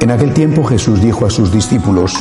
[0.00, 2.14] En aquel tiempo Jesús dijo a sus discípulos,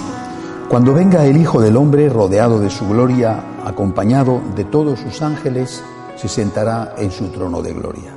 [0.70, 5.84] Cuando venga el Hijo del Hombre rodeado de su gloria, acompañado de todos sus ángeles,
[6.16, 8.14] se sentará en su trono de gloria.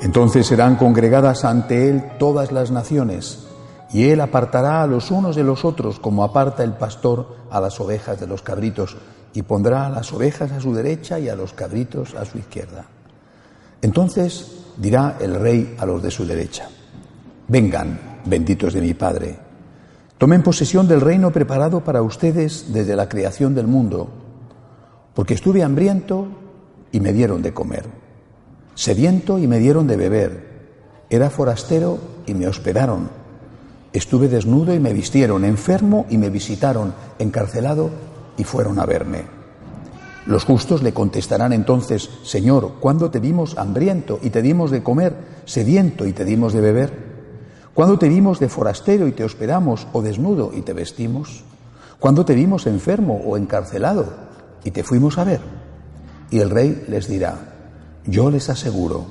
[0.00, 3.46] Entonces serán congregadas ante Él todas las naciones,
[3.92, 7.78] y Él apartará a los unos de los otros como aparta el pastor a las
[7.80, 8.96] ovejas de los cabritos,
[9.34, 12.84] y pondrá a las ovejas a su derecha y a los cabritos a su izquierda.
[13.82, 16.68] Entonces dirá el rey a los de su derecha,
[17.50, 19.36] vengan, benditos de mi Padre,
[20.18, 24.08] tomen posesión del reino preparado para ustedes desde la creación del mundo,
[25.14, 26.28] porque estuve hambriento
[26.92, 27.86] y me dieron de comer,
[28.76, 30.50] sediento y me dieron de beber,
[31.10, 33.10] era forastero y me hospedaron,
[33.92, 37.90] estuve desnudo y me vistieron, enfermo y me visitaron, encarcelado
[38.36, 39.24] y fueron a verme.
[40.26, 45.16] Los justos le contestarán entonces, Señor, ¿cuándo te vimos hambriento y te dimos de comer,
[45.46, 47.09] sediento y te dimos de beber?
[47.74, 51.44] ¿Cuándo te vimos de forastero y te hospedamos, o desnudo y te vestimos?
[51.98, 54.06] ¿Cuándo te vimos enfermo o encarcelado
[54.64, 55.40] y te fuimos a ver?
[56.30, 57.36] Y el rey les dirá,
[58.06, 59.06] yo les aseguro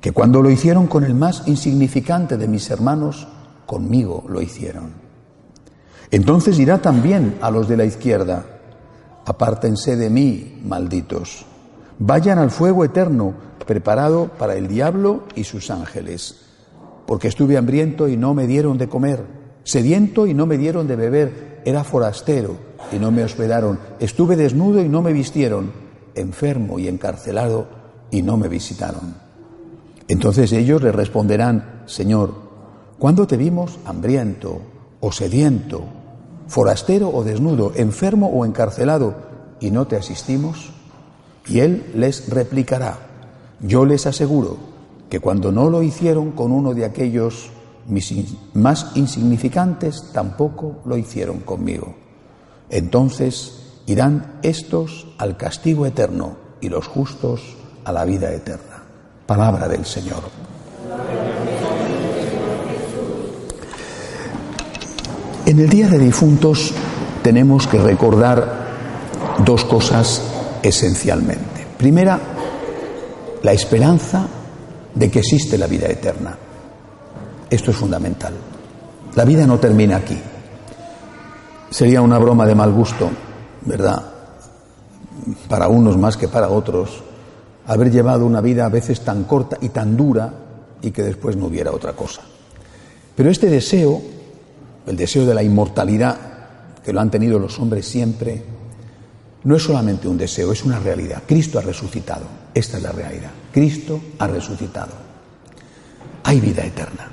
[0.00, 3.28] que cuando lo hicieron con el más insignificante de mis hermanos,
[3.66, 4.92] conmigo lo hicieron.
[6.10, 8.44] Entonces dirá también a los de la izquierda,
[9.28, 11.44] Apártense de mí, malditos.
[11.98, 13.34] Vayan al fuego eterno,
[13.66, 16.47] preparado para el diablo y sus ángeles.
[17.08, 19.24] Porque estuve hambriento y no me dieron de comer,
[19.64, 22.58] sediento y no me dieron de beber, era forastero
[22.92, 25.72] y no me hospedaron, estuve desnudo y no me vistieron,
[26.14, 27.66] enfermo y encarcelado
[28.10, 29.14] y no me visitaron.
[30.06, 32.34] Entonces ellos le responderán, Señor,
[32.98, 34.60] ¿cuándo te vimos hambriento
[35.00, 35.84] o sediento
[36.46, 39.16] forastero o desnudo, enfermo o encarcelado,
[39.60, 40.74] y no te asistimos?
[41.46, 42.98] Y él les replicará,
[43.60, 44.76] yo les aseguro
[45.08, 47.50] que cuando no lo hicieron con uno de aquellos
[47.86, 48.12] mis
[48.52, 51.94] más insignificantes, tampoco lo hicieron conmigo.
[52.68, 57.40] Entonces irán estos al castigo eterno y los justos
[57.84, 58.82] a la vida eterna.
[59.26, 60.22] Palabra del Señor.
[65.46, 66.74] En el Día de Difuntos
[67.22, 68.68] tenemos que recordar
[69.46, 70.22] dos cosas
[70.62, 71.66] esencialmente.
[71.78, 72.20] Primera,
[73.42, 74.28] la esperanza
[74.98, 76.36] de que existe la vida eterna.
[77.48, 78.34] Esto es fundamental.
[79.14, 80.18] La vida no termina aquí.
[81.70, 83.10] Sería una broma de mal gusto,
[83.64, 84.02] ¿verdad?
[85.48, 87.02] Para unos más que para otros,
[87.66, 90.32] haber llevado una vida a veces tan corta y tan dura
[90.80, 92.22] y que después no hubiera otra cosa.
[93.14, 94.00] Pero este deseo
[94.88, 96.16] el deseo de la inmortalidad
[96.82, 98.42] que lo han tenido los hombres siempre,
[99.44, 101.22] no es solamente un deseo, es una realidad.
[101.26, 102.24] Cristo ha resucitado.
[102.54, 103.30] Esta es la realidad.
[103.52, 104.92] Cristo ha resucitado.
[106.24, 107.08] Hay vida eterna.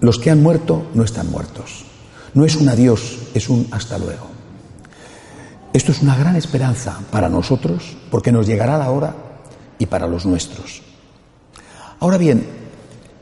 [0.00, 1.84] Los que han muerto no están muertos.
[2.34, 4.26] No es un adiós, es un hasta luego.
[5.72, 9.14] Esto es una gran esperanza para nosotros porque nos llegará la hora
[9.78, 10.82] y para los nuestros.
[12.00, 12.46] Ahora bien,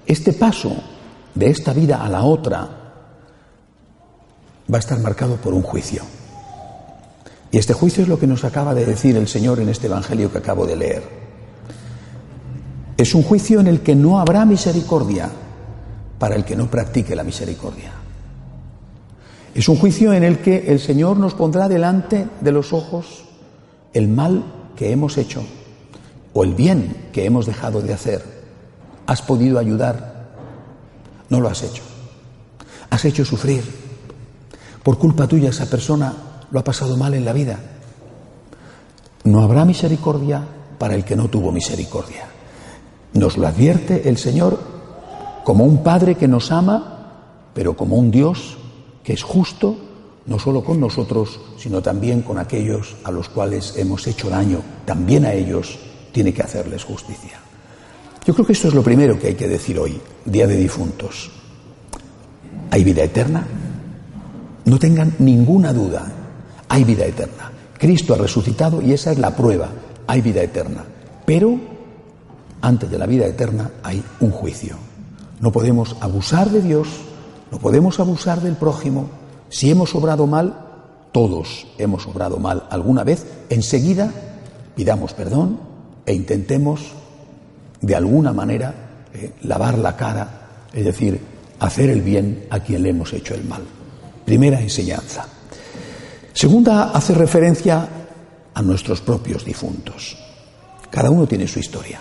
[0.07, 0.77] este paso
[1.35, 2.61] de esta vida a la otra
[4.73, 6.03] va a estar marcado por un juicio.
[7.55, 10.33] Y este juicio es lo que nos acaba de decir el Señor en este Evangelio
[10.33, 11.05] que acabo de leer.
[12.97, 15.31] Es un juicio en el que no habrá misericordia
[16.19, 17.93] para el que no practique la misericordia.
[19.55, 23.25] Es un juicio en el que el Señor nos pondrá delante de los ojos
[23.93, 25.45] el mal que hemos hecho
[26.33, 28.25] o el bien que hemos dejado de hacer.
[29.07, 30.33] ¿Has podido ayudar?
[31.29, 31.85] No lo has hecho.
[32.91, 33.63] Has hecho sufrir
[34.83, 37.59] por culpa tuya esa persona lo ha pasado mal en la vida.
[39.25, 40.47] No habrá misericordia
[40.79, 42.29] para el que no tuvo misericordia.
[43.15, 44.61] Nos lo advierte el Señor
[45.43, 48.57] como un Padre que nos ama, pero como un Dios
[49.03, 49.77] que es justo,
[50.27, 54.61] no solo con nosotros, sino también con aquellos a los cuales hemos hecho daño.
[54.85, 55.77] También a ellos
[56.13, 57.41] tiene que hacerles justicia.
[58.25, 61.33] Yo creo que esto es lo primero que hay que decir hoy, Día de Difuntos.
[62.71, 63.45] ¿Hay vida eterna?
[64.67, 66.24] No tengan ninguna duda,
[66.69, 67.51] hay vida eterna.
[67.79, 69.69] Cristo ha resucitado y esa es la prueba,
[70.07, 70.85] hay vida eterna.
[71.27, 71.59] Pero
[72.61, 74.77] antes de la vida eterna hay un juicio.
[75.41, 76.89] No podemos abusar de Dios,
[77.51, 79.09] no podemos abusar del prójimo.
[79.51, 80.65] Si hemos obrado mal,
[81.13, 84.11] todos hemos obrado mal alguna vez, enseguida
[84.75, 85.61] pidamos perdón
[86.07, 86.81] e intentemos
[87.81, 88.75] de alguna manera
[89.13, 91.21] eh, lavar la cara, es decir,
[91.61, 93.63] hacer el bien a quien le hemos hecho el mal.
[94.25, 95.27] Primera enseñanza.
[96.35, 97.89] Segunda hace referencia
[98.53, 100.19] a nuestros propios difuntos.
[100.91, 102.01] Cada uno tiene su historia.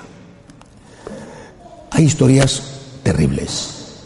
[1.91, 2.63] Hay historias
[3.03, 4.01] terribles.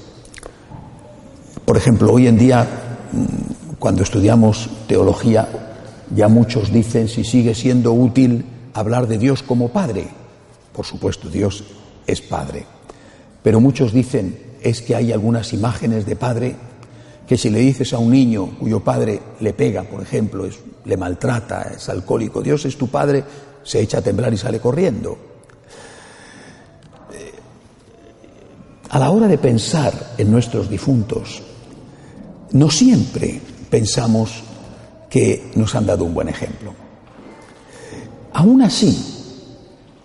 [1.63, 2.67] Por ejemplo, hoy en día,
[3.13, 5.47] mm, cuando estudiamos teología,
[6.13, 10.09] ya muchos dicen si sigue siendo útil hablar de Dios como Padre.
[10.73, 11.63] Por supuesto, Dios
[12.05, 12.65] es Padre.
[13.43, 16.55] Pero muchos dicen es que hay algunas imágenes de Padre
[17.27, 20.47] que si le dices a un niño cuyo padre le pega, por ejemplo,
[20.85, 23.23] le maltrata, es alcohólico, Dios es tu Padre,
[23.63, 25.17] se echa a temblar y sale corriendo.
[27.13, 27.33] Eh,
[28.89, 31.43] a la hora de pensar en nuestros difuntos,
[32.53, 34.43] no siempre pensamos
[35.09, 36.73] que nos han dado un buen ejemplo.
[38.31, 38.97] Aún así,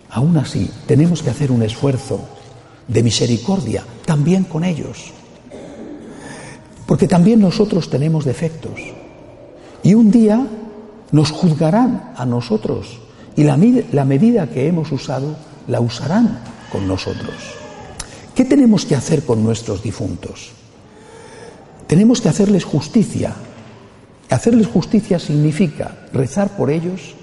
[0.09, 2.19] aún así, tenemos que hacer un esfuerzo
[2.89, 5.13] de misericordia también con ellos.
[6.85, 8.79] Porque también nosotros tenemos defectos.
[9.83, 10.45] Y un día
[11.11, 12.99] nos juzgarán a nosotros
[13.35, 15.35] y la, medida que hemos usado
[15.67, 16.39] la usarán
[16.71, 17.35] con nosotros.
[18.35, 20.51] ¿Qué tenemos que hacer con nuestros difuntos?
[21.87, 23.35] Tenemos que hacerles justicia
[24.33, 27.13] Hacerles justicia significa rezar por ellos,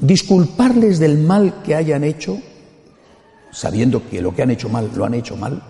[0.00, 2.38] disculparles del mal que hayan hecho,
[3.50, 5.60] sabiendo que lo que han hecho mal lo han hecho mal,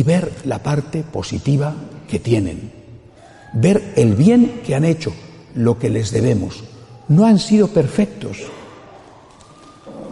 [0.00, 1.74] y ver la parte positiva
[2.08, 2.72] que tienen,
[3.52, 5.12] ver el bien que han hecho,
[5.54, 6.64] lo que les debemos.
[7.08, 8.38] No han sido perfectos,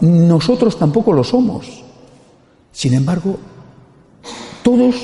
[0.02, 1.84] nosotros tampoco lo somos.
[2.70, 3.38] Sin embargo,
[4.62, 4.94] todos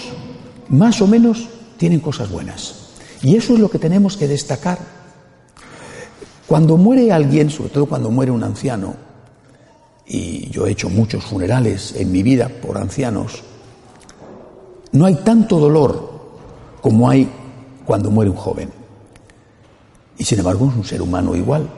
[0.69, 1.49] más o menos
[1.79, 2.91] tienen cosas buenas.
[3.23, 4.81] Y eso es lo que tenemos que destacar.
[6.47, 8.97] Cuando muere alguien, sobre todo cuando muere un anciano,
[10.07, 13.45] y yo he hecho muchos funerales en mi vida por ancianos,
[14.95, 16.13] no hay tanto dolor
[16.81, 17.29] como hay
[17.85, 18.71] cuando muere un joven.
[20.17, 21.69] Y sin embargo es un ser humano igual.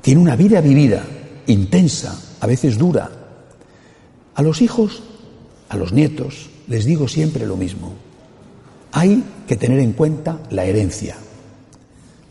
[0.00, 1.04] Tiene una vida vivida,
[1.46, 3.10] intensa, a veces dura.
[4.34, 5.02] A los hijos,
[5.68, 7.92] a los nietos, les digo siempre lo mismo.
[8.92, 11.16] Hay que tener en cuenta la herencia.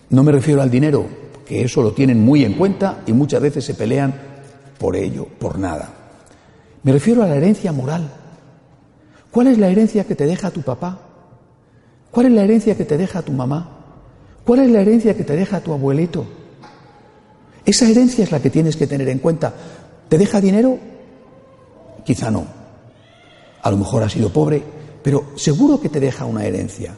[0.10, 1.06] No me refiero al dinero,
[1.46, 4.14] que eso lo tienen muy en cuenta y muchas veces se pelean
[4.80, 5.94] por ello, por nada.
[6.82, 8.21] Me refiero a la herencia moral.
[9.32, 11.00] ¿Cuál es la herencia que te deja tu papá?
[12.12, 13.78] ¿Cuál es la herencia que te deja tu mamá?
[14.46, 16.26] ¿Cuál es la herencia que te deja tu abuelito?
[17.66, 19.54] Esa herencia es la que tienes que tener en cuenta.
[20.10, 20.78] ¿Te deja dinero?
[22.04, 22.46] Quizá no.
[23.62, 24.64] A lo mejor has sido pobre
[25.04, 26.96] pero seguro que te deja una herencia.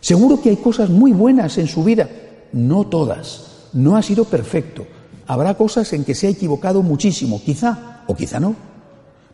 [0.00, 2.08] Seguro que hay cosas muy buenas en su vida,
[2.52, 3.68] no todas.
[3.72, 4.86] No ha sido perfecto.
[5.26, 8.54] Habrá cosas en que se ha equivocado muchísimo, quizá o quizá no.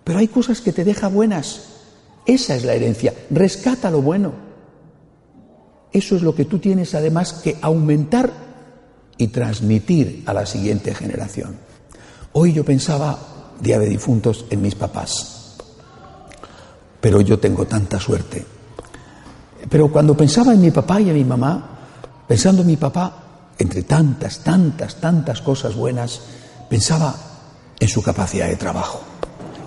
[0.04, 1.75] Pero hay cosas que te deja buenas.
[2.26, 3.14] Esa es la herencia.
[3.31, 4.32] Rescata lo bueno.
[5.93, 8.31] Eso es lo que tú tienes además que aumentar
[9.17, 11.56] y transmitir a la siguiente generación.
[12.32, 13.19] Hoy yo pensaba,
[13.61, 15.37] día de difuntos, en mis papás
[17.06, 18.44] pero yo tengo tanta suerte.
[19.70, 21.78] Pero cuando pensaba en mi papá y en mi mamá,
[22.26, 26.20] pensando en mi papá, entre tantas, tantas, tantas cosas buenas,
[26.69, 27.14] pensaba
[27.78, 29.02] en su capacidad de trabajo.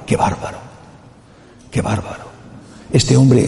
[0.05, 0.57] Qué bárbaro,
[1.71, 2.28] qué bárbaro.
[2.91, 3.47] Este hombre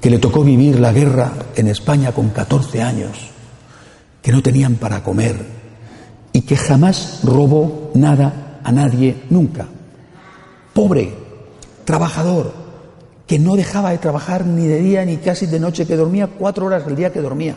[0.00, 3.30] que le tocó vivir la guerra en España con 14 años,
[4.22, 5.36] que no tenían para comer
[6.32, 9.66] y que jamás robó nada a nadie nunca.
[10.72, 11.12] Pobre,
[11.84, 12.54] trabajador,
[13.26, 16.64] que no dejaba de trabajar ni de día ni casi de noche, que dormía cuatro
[16.64, 17.56] horas al día que dormía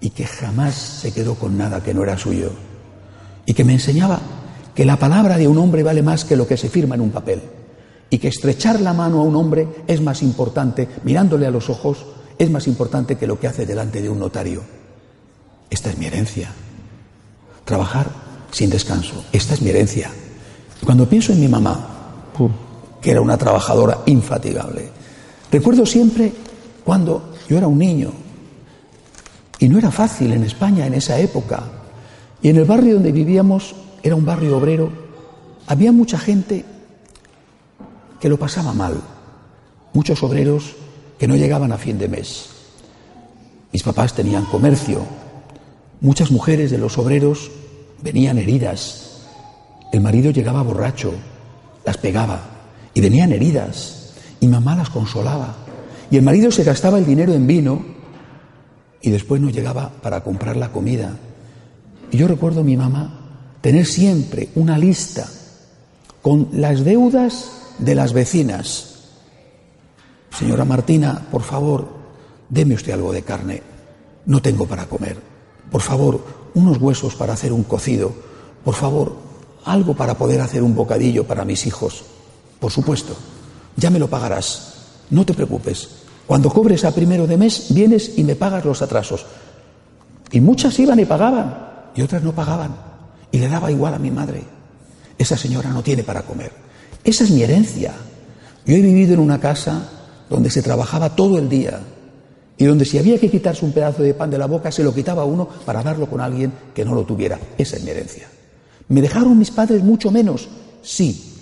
[0.00, 2.50] y que jamás se quedó con nada que no era suyo
[3.46, 4.18] y que me enseñaba
[4.74, 7.10] que la palabra de un hombre vale más que lo que se firma en un
[7.10, 7.40] papel
[8.10, 12.04] y que estrechar la mano a un hombre es más importante, mirándole a los ojos,
[12.36, 14.62] es más importante que lo que hace delante de un notario.
[15.70, 16.50] Esta es mi herencia.
[17.64, 18.10] Trabajar
[18.50, 19.24] sin descanso.
[19.32, 20.10] Esta es mi herencia.
[20.84, 21.86] Cuando pienso en mi mamá,
[23.00, 24.88] que era una trabajadora infatigable.
[25.52, 26.32] Recuerdo siempre
[26.84, 28.12] cuando yo era un niño,
[29.58, 31.62] y no era fácil en España en esa época,
[32.42, 34.90] y en el barrio donde vivíamos era un barrio obrero,
[35.66, 36.64] había mucha gente
[38.20, 39.00] que lo pasaba mal,
[39.92, 40.76] muchos obreros
[41.18, 42.50] que no llegaban a fin de mes.
[43.72, 45.00] Mis papás tenían comercio,
[46.00, 47.50] muchas mujeres de los obreros
[48.02, 49.26] venían heridas,
[49.92, 51.12] el marido llegaba borracho,
[51.84, 52.40] las pegaba,
[52.94, 55.56] y venían heridas y mamá las consolaba.
[56.10, 57.84] Y el marido se gastaba el dinero en vino
[59.00, 61.16] y después no llegaba para comprar la comida.
[62.10, 65.28] Y yo recuerdo a mi mamá tener siempre una lista
[66.22, 68.94] con las deudas de las vecinas.
[70.38, 71.88] Señora Martina, por favor,
[72.48, 73.62] deme usted algo de carne.
[74.26, 75.18] No tengo para comer.
[75.70, 78.12] Por favor, unos huesos para hacer un cocido.
[78.64, 79.16] Por favor,
[79.64, 82.04] algo para poder hacer un bocadillo para mis hijos.
[82.58, 83.16] Por supuesto,
[83.76, 84.74] ya me lo pagarás.
[85.10, 85.88] No te preocupes.
[86.26, 89.26] Cuando cobres a primero de mes, vienes y me pagas los atrasos.
[90.30, 92.76] Y muchas iban y pagaban, y otras no pagaban.
[93.32, 94.44] Y le daba igual a mi madre.
[95.18, 96.69] Esa señora no tiene para comer.
[97.04, 97.94] Esa es mi herencia.
[98.66, 99.88] Yo he vivido en una casa
[100.28, 101.80] donde se trabajaba todo el día
[102.56, 104.94] y donde si había que quitarse un pedazo de pan de la boca, se lo
[104.94, 107.38] quitaba uno para darlo con alguien que no lo tuviera.
[107.56, 108.28] Esa es mi herencia.
[108.88, 110.48] ¿Me dejaron mis padres mucho menos?
[110.82, 111.38] Sí,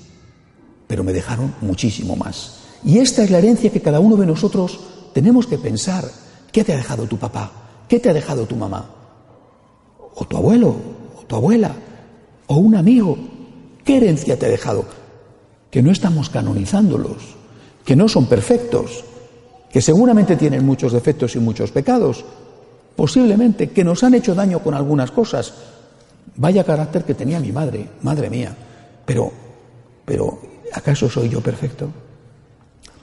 [0.86, 2.58] pero me dejaron muchísimo más.
[2.84, 4.78] Y esta es la herencia que cada uno de nosotros
[5.12, 6.08] tenemos que pensar.
[6.52, 7.50] ¿Qué te ha dejado tu papá?
[7.88, 8.88] ¿Qué te ha dejado tu mamá?
[10.14, 10.76] ¿O tu abuelo?
[11.16, 11.74] ¿O tu abuela?
[12.46, 13.18] ¿O un amigo?
[13.84, 14.84] ¿Qué herencia te ha dejado?
[15.70, 17.36] Que no estamos canonizándolos,
[17.84, 19.04] que no son perfectos,
[19.70, 22.24] que seguramente tienen muchos defectos y muchos pecados,
[22.96, 25.54] posiblemente que nos han hecho daño con algunas cosas.
[26.36, 28.54] Vaya carácter que tenía mi madre, madre mía.
[29.04, 29.30] Pero,
[30.04, 30.38] pero,
[30.72, 31.88] ¿acaso soy yo perfecto?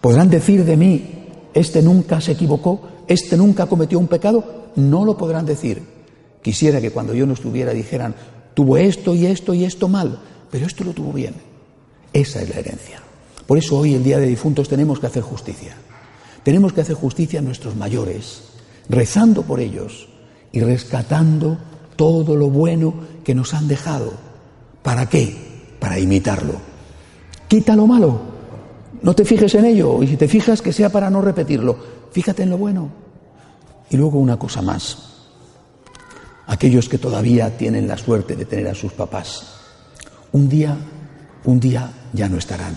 [0.01, 4.71] ¿Podrán decir de mí, este nunca se equivocó, este nunca cometió un pecado?
[4.75, 5.81] No lo podrán decir.
[6.41, 8.13] Quisiera que cuando yo no estuviera dijeran,
[8.53, 10.19] tuvo esto y esto y esto mal,
[10.51, 11.33] pero esto lo tuvo bien.
[12.15, 13.01] Esa es la herencia.
[13.45, 15.75] Por eso hoy, el Día de Difuntos, tenemos que hacer justicia.
[16.43, 18.43] Tenemos que hacer justicia a nuestros mayores,
[18.87, 20.07] rezando por ellos
[20.53, 21.57] y rescatando
[21.97, 22.93] todo lo bueno
[23.25, 24.13] que nos han dejado.
[24.81, 25.35] ¿Para qué?
[25.77, 26.53] Para imitarlo.
[27.49, 28.21] Quita lo malo.
[29.01, 31.77] No te fijes en ello y si te fijas que sea para no repetirlo.
[32.11, 32.89] Fíjate en lo bueno.
[33.89, 35.15] Y luego una cosa más.
[36.47, 39.47] Aquellos que todavía tienen la suerte de tener a sus papás,
[40.31, 40.77] un día,
[41.45, 42.75] un día ya no estarán.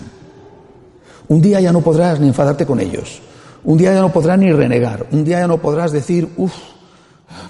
[1.27, 3.21] Un día ya no podrás ni enfadarte con ellos.
[3.63, 6.53] Un día ya no podrás ni renegar, un día ya no podrás decir, uff,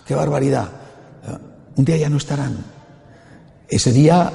[0.05, 0.69] qué barbaridad.
[1.75, 2.57] Un día ya no estarán.
[3.67, 4.31] Ese día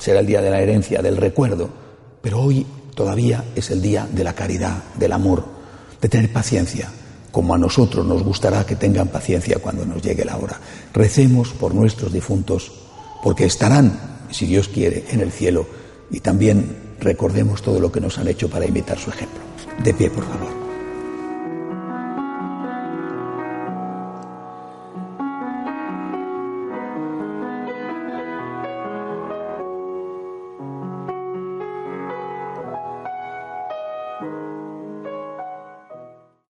[0.00, 1.68] será el día de la herencia, del recuerdo,
[2.22, 5.44] pero hoy todavía es el día de la caridad, del amor,
[6.00, 6.88] de tener paciencia,
[7.30, 10.58] como a nosotros nos gustará que tengan paciencia cuando nos llegue la hora.
[10.94, 12.72] Recemos por nuestros difuntos,
[13.22, 15.66] porque estarán, si Dios quiere, en el cielo,
[16.10, 19.40] y también recordemos todo lo que nos han hecho para imitar su ejemplo.
[19.82, 20.65] De pie, por favor.